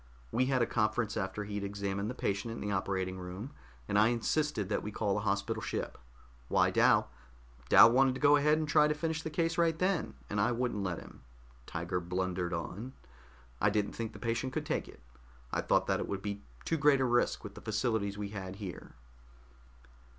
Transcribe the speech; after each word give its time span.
We 0.31 0.47
had 0.47 0.63
a 0.63 0.65
conference 0.65 1.15
after 1.15 1.43
he'd 1.43 1.63
examined 1.63 2.09
the 2.09 2.15
patient 2.15 2.51
in 2.51 2.59
the 2.59 2.71
operating 2.71 3.19
room, 3.19 3.51
and 3.87 3.99
I 3.99 4.07
insisted 4.07 4.67
that 4.67 4.81
we 4.81 4.91
call 4.91 5.13
the 5.13 5.19
hospital 5.19 5.61
ship. 5.61 5.95
Why, 6.47 6.71
Dal 6.71 7.07
Dal 7.69 7.91
wanted 7.91 8.15
to 8.15 8.19
go 8.19 8.35
ahead 8.35 8.57
and 8.57 8.67
try 8.67 8.87
to 8.87 8.95
finish 8.95 9.21
the 9.21 9.29
case 9.29 9.59
right 9.59 9.77
then, 9.77 10.15
and 10.27 10.41
I 10.41 10.53
wouldn't 10.53 10.81
let 10.81 10.97
him," 10.97 11.21
Tiger 11.67 11.99
blundered 11.99 12.51
on. 12.51 12.93
"I 13.61 13.69
didn't 13.69 13.93
think 13.93 14.13
the 14.13 14.17
patient 14.17 14.53
could 14.53 14.65
take 14.65 14.87
it. 14.87 15.01
I 15.51 15.61
thought 15.61 15.85
that 15.85 15.99
it 15.99 16.07
would 16.07 16.23
be 16.23 16.41
too 16.65 16.77
great 16.77 16.99
a 16.99 17.05
risk 17.05 17.43
with 17.43 17.53
the 17.53 17.61
facilities 17.61 18.17
we 18.17 18.29
had 18.29 18.55
here." 18.55 18.93